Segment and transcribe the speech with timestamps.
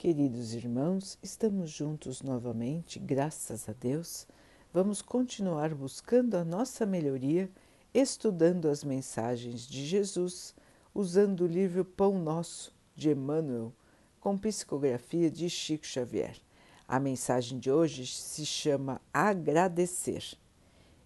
[0.00, 4.26] Queridos irmãos, estamos juntos novamente, graças a Deus.
[4.72, 7.50] Vamos continuar buscando a nossa melhoria,
[7.92, 10.54] estudando as mensagens de Jesus,
[10.94, 13.74] usando o livro Pão Nosso de Emmanuel,
[14.18, 16.40] com psicografia de Chico Xavier.
[16.88, 20.24] A mensagem de hoje se chama Agradecer.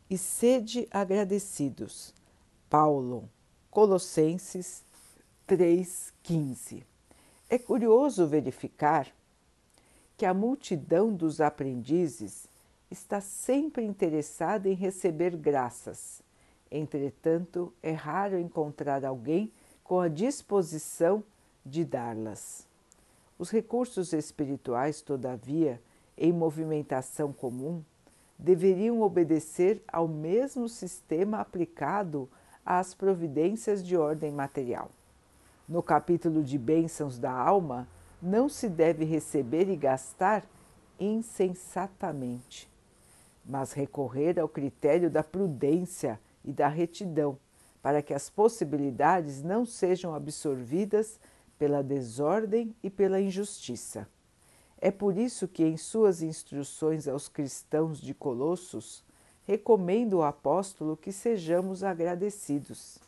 [0.09, 2.15] E sede agradecidos.
[2.71, 3.29] Paulo,
[3.73, 4.85] Colossenses
[5.49, 6.94] 3,15.
[7.49, 9.07] É curioso verificar
[10.17, 12.49] que a multidão dos aprendizes
[12.91, 16.23] está sempre interessada em receber graças.
[16.71, 21.23] Entretanto, é raro encontrar alguém com a disposição
[21.65, 22.67] de dá-las.
[23.39, 25.81] Os recursos espirituais, todavia,
[26.17, 27.83] em movimentação comum,
[28.39, 32.29] deveriam obedecer ao mesmo sistema aplicado
[32.65, 34.91] às providências de ordem material.
[35.67, 37.89] No capítulo de Bênçãos da Alma,
[38.21, 40.45] não se deve receber e gastar
[41.01, 42.69] insensatamente,
[43.43, 47.39] mas recorrer ao critério da prudência e da retidão,
[47.81, 51.19] para que as possibilidades não sejam absorvidas
[51.59, 54.07] pela desordem e pela injustiça.
[54.79, 59.03] É por isso que, em suas instruções aos cristãos de Colossos,
[59.45, 62.99] recomenda o apóstolo que sejamos agradecidos.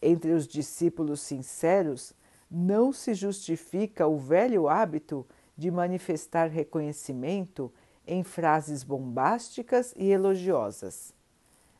[0.00, 2.14] Entre os discípulos sinceros,
[2.50, 7.72] não se justifica o velho hábito de manifestar reconhecimento
[8.06, 11.12] em frases bombásticas e elogiosas.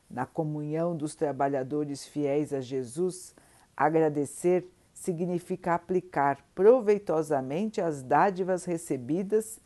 [0.09, 3.33] Na comunhão dos trabalhadores fiéis a Jesus,
[3.75, 9.59] agradecer significa aplicar proveitosamente as dádivas recebidas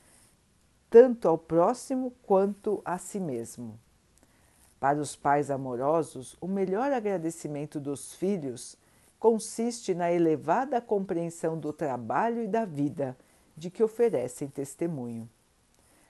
[0.89, 3.79] tanto ao próximo quanto a si mesmo.
[4.83, 8.75] Para os pais amorosos, o melhor agradecimento dos filhos
[9.17, 13.17] consiste na elevada compreensão do trabalho e da vida
[13.55, 15.29] de que oferecem testemunho.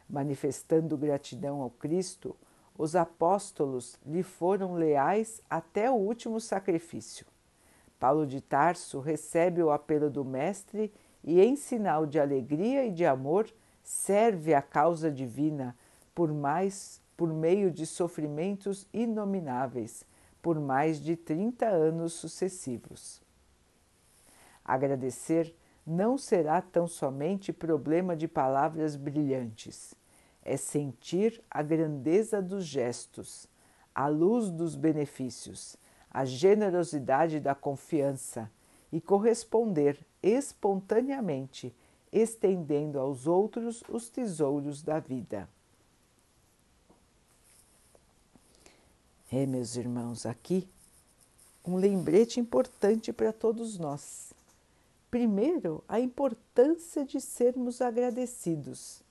[0.10, 2.36] Manifestando gratidão ao Cristo,
[2.76, 7.28] os apóstolos lhe foram leais até o último sacrifício.
[8.00, 10.92] Paulo de Tarso recebe o apelo do Mestre
[11.24, 13.48] e, em sinal de alegria e de amor,
[13.84, 15.78] serve a causa divina
[16.16, 20.06] por mais por meio de sofrimentos inomináveis
[20.42, 23.22] por mais de 30 anos sucessivos.
[24.64, 25.56] Agradecer
[25.88, 29.96] não será tão somente problema de palavras brilhantes,
[30.44, 33.48] é sentir a grandeza dos gestos,
[33.96, 35.78] a luz dos benefícios,
[36.12, 38.52] a generosidade da confiança
[38.92, 41.74] e corresponder espontaneamente,
[42.12, 45.50] estendendo aos outros os tesouros da vida.
[49.36, 50.68] É, meus irmãos, aqui
[51.66, 54.32] um lembrete importante para todos nós.
[55.10, 59.02] Primeiro, a importância de sermos agradecidos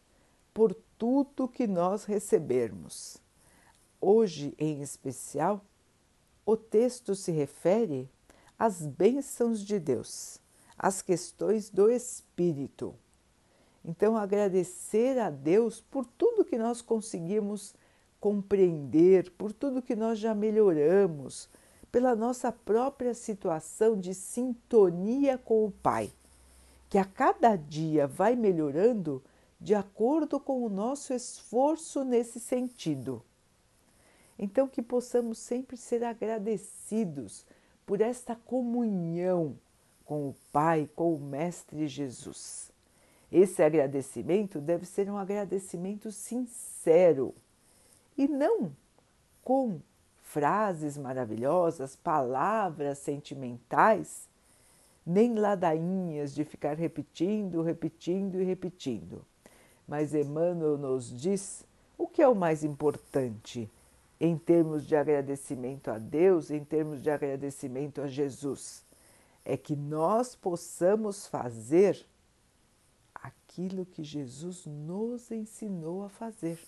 [0.55, 3.16] por tudo que nós recebermos.
[4.00, 5.60] Hoje, em especial,
[6.47, 8.09] o texto se refere
[8.56, 10.39] às bênçãos de Deus,
[10.78, 12.94] às questões do Espírito.
[13.84, 17.75] Então, agradecer a Deus por tudo que nós conseguimos
[18.22, 21.49] compreender, por tudo que nós já melhoramos,
[21.91, 26.09] pela nossa própria situação de sintonia com o Pai,
[26.88, 29.21] que a cada dia vai melhorando
[29.60, 33.25] de acordo com o nosso esforço nesse sentido.
[34.39, 37.44] Então, que possamos sempre ser agradecidos
[37.84, 39.59] por esta comunhão
[40.04, 42.71] com o Pai, com o Mestre Jesus.
[43.33, 47.34] Esse agradecimento deve ser um agradecimento sincero
[48.22, 48.72] e não
[49.43, 49.81] com
[50.21, 54.28] frases maravilhosas, palavras sentimentais,
[55.05, 59.25] nem ladainhas de ficar repetindo, repetindo e repetindo.
[59.87, 61.65] Mas Emmanuel nos diz
[61.99, 63.69] o que é o mais importante
[64.21, 68.84] em termos de agradecimento a Deus, em termos de agradecimento a Jesus.
[69.44, 72.06] É que nós possamos fazer
[73.12, 76.60] aquilo que Jesus nos ensinou a fazer.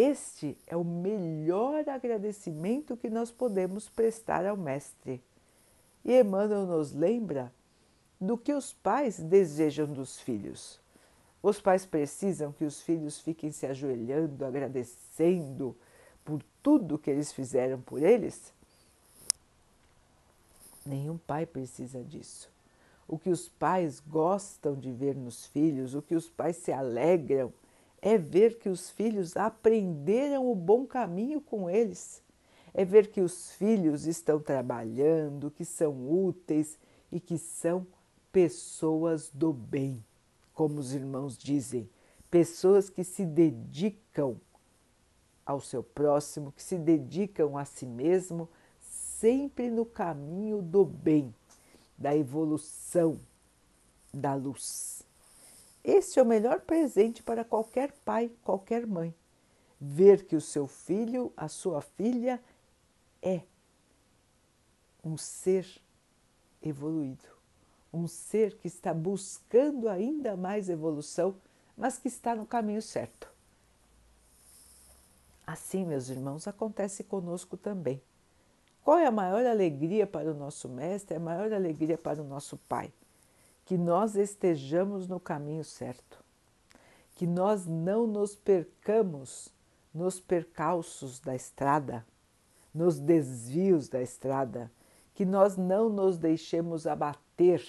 [0.00, 5.22] Este é o melhor agradecimento que nós podemos prestar ao Mestre.
[6.02, 7.52] E Emmanuel nos lembra
[8.18, 10.80] do que os pais desejam dos filhos.
[11.42, 15.76] Os pais precisam que os filhos fiquem se ajoelhando, agradecendo
[16.24, 18.54] por tudo que eles fizeram por eles?
[20.86, 22.50] Nenhum pai precisa disso.
[23.06, 27.52] O que os pais gostam de ver nos filhos, o que os pais se alegram
[28.02, 32.22] é ver que os filhos aprenderam o bom caminho com eles,
[32.72, 36.78] é ver que os filhos estão trabalhando, que são úteis
[37.10, 37.86] e que são
[38.32, 40.04] pessoas do bem,
[40.54, 41.88] como os irmãos dizem,
[42.30, 44.40] pessoas que se dedicam
[45.44, 48.48] ao seu próximo, que se dedicam a si mesmo,
[48.80, 51.34] sempre no caminho do bem,
[51.98, 53.18] da evolução,
[54.14, 55.04] da luz.
[55.82, 59.14] Este é o melhor presente para qualquer pai, qualquer mãe.
[59.80, 62.40] Ver que o seu filho, a sua filha,
[63.22, 63.42] é
[65.02, 65.66] um ser
[66.62, 67.24] evoluído,
[67.92, 71.34] um ser que está buscando ainda mais evolução,
[71.76, 73.32] mas que está no caminho certo.
[75.46, 78.00] Assim, meus irmãos, acontece conosco também.
[78.84, 82.56] Qual é a maior alegria para o nosso Mestre, a maior alegria para o nosso
[82.68, 82.92] Pai?
[83.70, 86.18] Que nós estejamos no caminho certo,
[87.14, 89.54] que nós não nos percamos
[89.94, 92.04] nos percalços da estrada,
[92.74, 94.72] nos desvios da estrada,
[95.14, 97.64] que nós não nos deixemos abater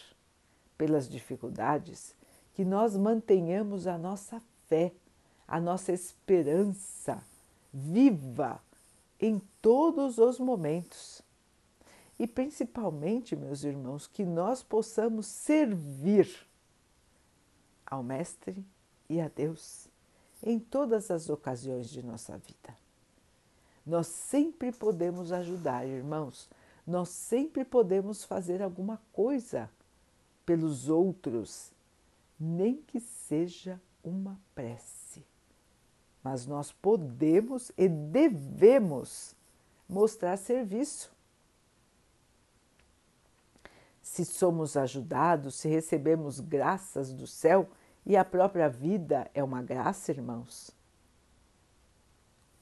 [0.76, 2.16] pelas dificuldades,
[2.56, 4.92] que nós mantenhamos a nossa fé,
[5.48, 7.24] a nossa esperança
[7.72, 8.60] viva
[9.20, 11.22] em todos os momentos.
[12.22, 16.30] E principalmente, meus irmãos, que nós possamos servir
[17.86, 18.64] ao Mestre
[19.10, 19.88] e a Deus
[20.44, 22.78] em todas as ocasiões de nossa vida.
[23.86, 26.48] Nós sempre podemos ajudar, irmãos,
[26.86, 29.68] nós sempre podemos fazer alguma coisa
[30.46, 31.72] pelos outros,
[32.40, 35.02] nem que seja uma prece
[36.24, 39.36] mas nós podemos e devemos
[39.88, 41.12] mostrar serviço.
[44.12, 47.70] Se somos ajudados, se recebemos graças do céu,
[48.06, 50.70] e a própria vida é uma graça, irmãos.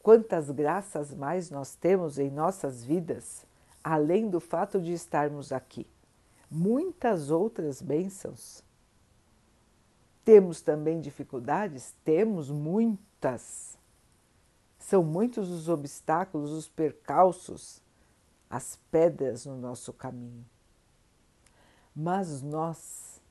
[0.03, 3.47] Quantas graças mais nós temos em nossas vidas,
[3.83, 5.87] além do fato de estarmos aqui?
[6.51, 8.63] Muitas outras bênçãos.
[10.23, 11.95] Temos também dificuldades?
[12.05, 13.75] Temos muitas.
[14.77, 17.81] São muitos os obstáculos, os percalços,
[18.47, 20.45] as pedras no nosso caminho.
[21.95, 23.21] Mas nós,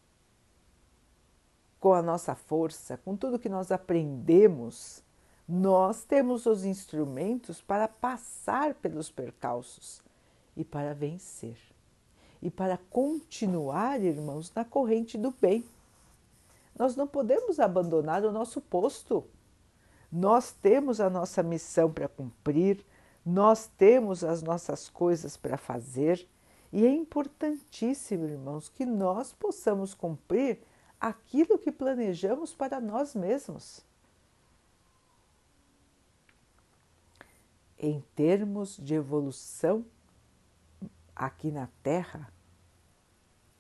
[1.81, 5.03] com a nossa força, com tudo que nós aprendemos,
[5.49, 10.03] nós temos os instrumentos para passar pelos percalços
[10.57, 11.57] e para vencer.
[12.43, 15.65] E para continuar, irmãos, na corrente do bem
[16.79, 19.25] nós não podemos abandonar o nosso posto.
[20.11, 22.87] Nós temos a nossa missão para cumprir,
[23.27, 26.27] nós temos as nossas coisas para fazer
[26.73, 30.61] e é importantíssimo, irmãos, que nós possamos cumprir
[31.01, 33.85] aquilo que planejamos para nós mesmos.
[37.79, 39.85] Em termos de evolução
[41.15, 42.33] aqui na Terra,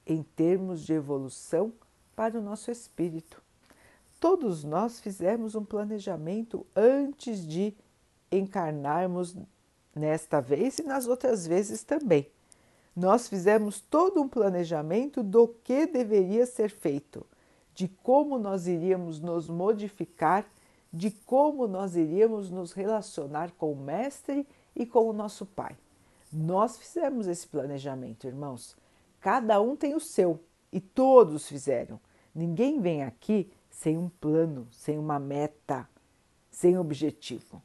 [0.06, 1.72] em termos de evolução
[2.14, 3.43] para o nosso espírito.
[4.20, 7.75] Todos nós fizemos um planejamento antes de
[8.31, 9.37] encarnarmos
[9.94, 12.28] nesta vez e nas outras vezes também.
[12.99, 17.25] Nós fizemos todo um planejamento do que deveria ser feito,
[17.73, 20.45] de como nós iríamos nos modificar,
[20.93, 25.77] de como nós iríamos nos relacionar com o Mestre e com o nosso Pai.
[26.33, 28.77] Nós fizemos esse planejamento, irmãos.
[29.21, 30.41] Cada um tem o seu
[30.73, 32.01] e todos fizeram.
[32.35, 35.89] Ninguém vem aqui sem um plano, sem uma meta,
[36.51, 37.63] sem objetivo.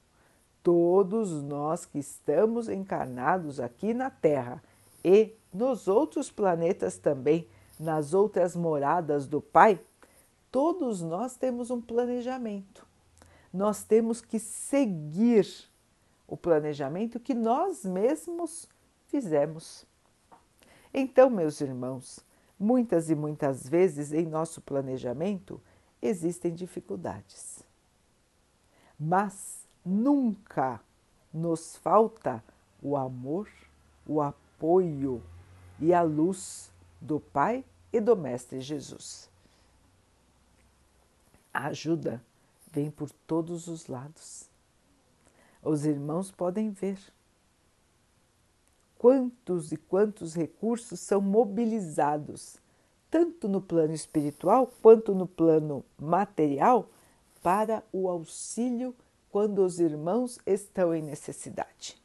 [0.61, 4.61] Todos nós que estamos encarnados aqui na Terra
[5.03, 7.47] e nos outros planetas também,
[7.79, 9.79] nas outras moradas do Pai,
[10.51, 12.85] todos nós temos um planejamento.
[13.53, 15.47] Nós temos que seguir
[16.27, 18.67] o planejamento que nós mesmos
[19.07, 19.85] fizemos.
[20.93, 22.23] Então, meus irmãos,
[22.63, 25.59] Muitas e muitas vezes em nosso planejamento
[26.01, 27.61] existem dificuldades.
[28.97, 30.79] Mas nunca
[31.33, 32.41] nos falta
[32.81, 33.49] o amor,
[34.07, 34.42] o apoio
[35.79, 39.29] e a luz do Pai e do Mestre Jesus.
[41.53, 42.23] A ajuda
[42.71, 44.49] vem por todos os lados.
[45.61, 46.97] Os irmãos podem ver
[48.97, 52.55] quantos e quantos recursos são mobilizados,
[53.11, 56.89] tanto no plano espiritual quanto no plano material,
[57.41, 58.95] para o auxílio
[59.29, 62.02] quando os irmãos estão em necessidade.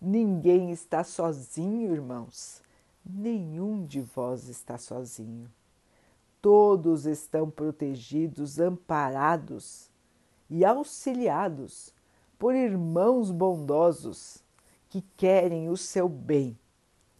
[0.00, 2.62] Ninguém está sozinho, irmãos.
[3.04, 5.50] Nenhum de vós está sozinho.
[6.40, 9.90] Todos estão protegidos, amparados
[10.48, 11.92] e auxiliados
[12.38, 14.42] por irmãos bondosos
[14.88, 16.58] que querem o seu bem,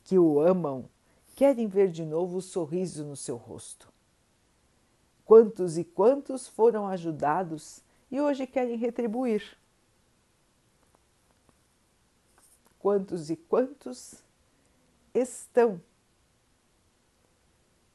[0.03, 0.89] que o amam,
[1.37, 3.93] querem ver de novo o sorriso no seu rosto.
[5.25, 9.60] Quantos e quantos foram ajudados e hoje querem retribuir?
[12.81, 14.25] Quantos e quantos
[15.15, 15.81] estão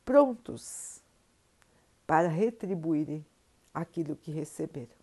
[0.06, 1.02] prontos
[2.06, 3.26] para retribuírem
[3.74, 4.96] aquilo que receberam?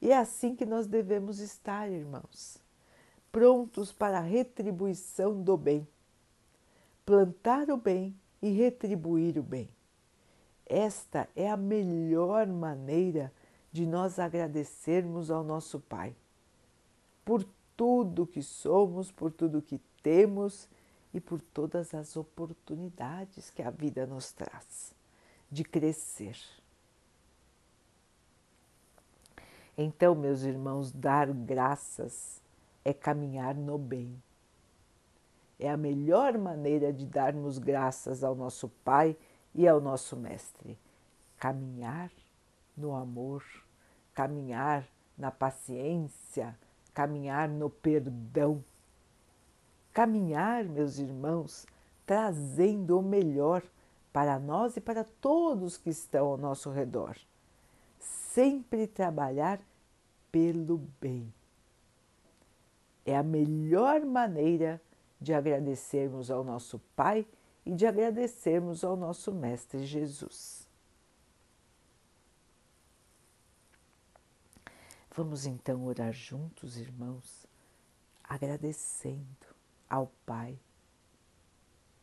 [0.00, 2.58] E é assim que nós devemos estar, irmãos,
[3.30, 5.86] prontos para a retribuição do bem,
[7.04, 9.68] plantar o bem e retribuir o bem.
[10.66, 13.30] Esta é a melhor maneira
[13.70, 16.16] de nós agradecermos ao nosso Pai
[17.24, 20.68] por tudo que somos, por tudo que temos
[21.12, 24.94] e por todas as oportunidades que a vida nos traz
[25.50, 26.36] de crescer.
[29.76, 32.40] Então, meus irmãos, dar graças
[32.84, 34.20] é caminhar no bem.
[35.58, 39.16] É a melhor maneira de darmos graças ao nosso Pai
[39.54, 40.78] e ao nosso Mestre.
[41.38, 42.10] Caminhar
[42.76, 43.44] no amor,
[44.12, 44.84] caminhar
[45.16, 46.58] na paciência,
[46.94, 48.64] caminhar no perdão.
[49.92, 51.66] Caminhar, meus irmãos,
[52.06, 53.62] trazendo o melhor
[54.12, 57.16] para nós e para todos que estão ao nosso redor.
[57.98, 59.60] Sempre trabalhar
[60.30, 61.32] pelo bem.
[63.04, 64.80] É a melhor maneira
[65.20, 67.26] de agradecermos ao nosso Pai
[67.66, 70.63] e de agradecermos ao nosso Mestre Jesus.
[75.16, 77.46] Vamos então orar juntos, irmãos,
[78.24, 79.46] agradecendo
[79.88, 80.58] ao Pai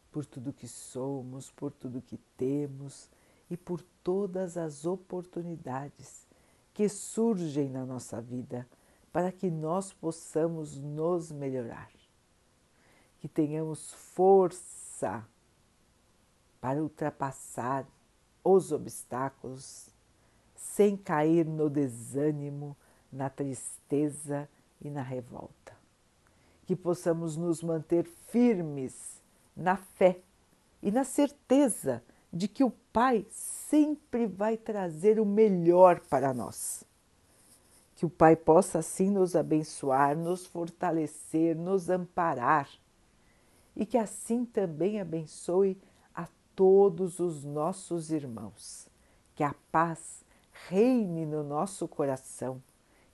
[0.09, 3.09] por tudo que somos, por tudo que temos
[3.49, 6.25] e por todas as oportunidades
[6.73, 8.65] que surgem na nossa vida
[9.11, 11.91] para que nós possamos nos melhorar,
[13.19, 15.27] que tenhamos força
[16.61, 17.85] para ultrapassar
[18.41, 19.89] os obstáculos
[20.55, 22.77] sem cair no desânimo,
[23.11, 24.47] na tristeza
[24.79, 25.75] e na revolta.
[26.65, 29.21] Que possamos nos manter firmes
[29.55, 30.19] na fé
[30.81, 36.83] e na certeza de que o Pai sempre vai trazer o melhor para nós.
[37.95, 42.69] Que o Pai possa assim nos abençoar, nos fortalecer, nos amparar
[43.75, 45.77] e que assim também abençoe
[46.13, 48.87] a todos os nossos irmãos.
[49.35, 50.23] Que a paz
[50.67, 52.61] reine no nosso coração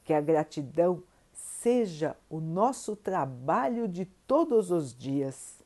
[0.07, 5.61] que a gratidão seja o nosso trabalho de todos os dias.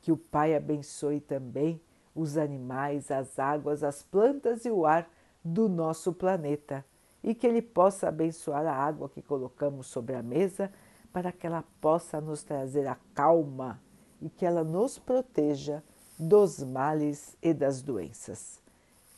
[0.00, 1.80] Que o Pai abençoe também
[2.14, 5.10] os animais, as águas, as plantas e o ar
[5.44, 6.84] do nosso planeta
[7.20, 10.72] e que Ele possa abençoar a água que colocamos sobre a mesa
[11.12, 13.82] para que ela possa nos trazer a calma
[14.22, 15.82] e que ela nos proteja
[16.16, 18.62] dos males e das doenças.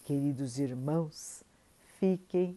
[0.03, 1.45] Queridos irmãos,
[1.99, 2.57] fiquem